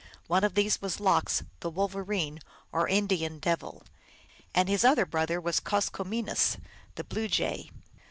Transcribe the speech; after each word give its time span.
One 0.25 0.43
of 0.43 0.55
these 0.55 0.81
was 0.81 0.99
Lox, 0.99 1.43
the 1.59 1.69
Wolverine, 1.69 2.39
or 2.71 2.87
Indian 2.87 3.37
Devil. 3.37 3.83
And 4.51 4.67
his 4.67 4.83
other 4.83 5.05
brother 5.05 5.39
was 5.39 5.59
Koskomines, 5.59 6.57
the 6.95 7.03
Blue 7.03 7.27
Jay. 7.27 7.69